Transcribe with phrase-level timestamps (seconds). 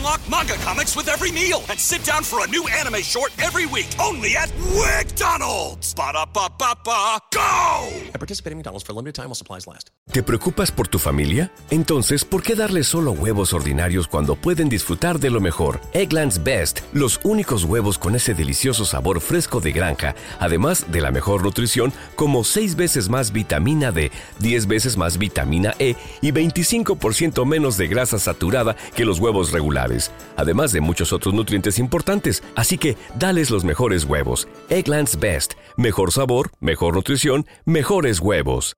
[0.00, 3.66] Unlock manga comics with every meal and sit down for a new anime short every
[3.66, 5.94] week only at WickDonald's.
[5.94, 7.88] Ba-da-ba-ba-ba, go!
[8.14, 9.90] I participate in McDonald's for a limited time while supplies last.
[10.10, 11.52] ¿Te preocupas por tu familia?
[11.70, 15.80] Entonces, ¿por qué darles solo huevos ordinarios cuando pueden disfrutar de lo mejor?
[15.92, 21.10] Eggland's Best, los únicos huevos con ese delicioso sabor fresco de granja, además de la
[21.10, 27.44] mejor nutrición, como 6 veces más vitamina D, 10 veces más vitamina E y 25%
[27.44, 29.89] menos de grasa saturada que los huevos regulares,
[30.36, 32.42] además de muchos otros nutrientes importantes.
[32.56, 34.48] Así que, dales los mejores huevos.
[34.68, 38.76] Eggland's Best, mejor sabor, mejor nutrición, mejores huevos.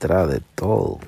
[0.00, 0.98] de todo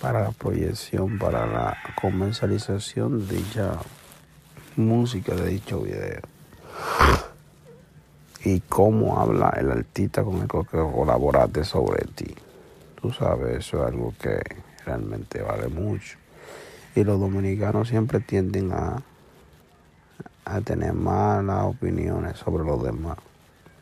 [0.00, 3.72] para la proyección, para la comercialización de dicha
[4.76, 6.22] música, de dicho video.
[8.44, 12.34] Y cómo habla el artista con el que colaboraste sobre ti.
[13.00, 14.40] Tú sabes, eso es algo que
[14.86, 16.16] realmente vale mucho.
[16.94, 19.02] Y los dominicanos siempre tienden a,
[20.44, 23.16] a tener malas opiniones sobre los demás.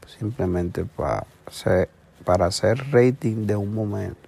[0.07, 1.89] Simplemente para hacer,
[2.25, 4.28] para hacer rating de un momento.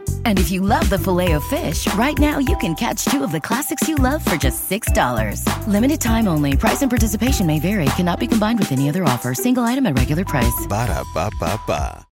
[0.25, 3.31] And if you love the filet of fish, right now you can catch two of
[3.31, 5.45] the classics you love for just $6.
[5.67, 6.57] Limited time only.
[6.57, 7.85] Price and participation may vary.
[7.95, 9.35] Cannot be combined with any other offer.
[9.35, 10.65] Single item at regular price.
[10.67, 12.07] Ba da ba ba ba.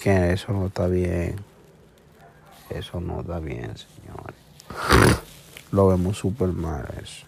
[0.00, 1.38] Que eso no está bien.
[2.70, 4.36] Eso no está bien, señores.
[5.72, 7.26] Lo vemos súper mal eso.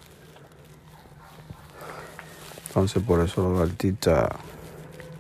[2.69, 4.31] Entonces por eso los artistas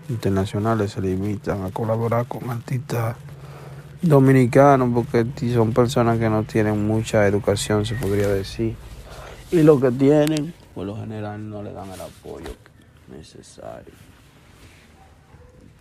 [0.08, 3.16] internacionales se limitan a colaborar con artistas
[4.02, 5.24] dominicanos porque
[5.54, 8.74] son personas que no tienen mucha educación, se podría decir.
[9.50, 12.50] Y lo que tienen, por lo general, no le dan el apoyo
[13.16, 13.92] necesario.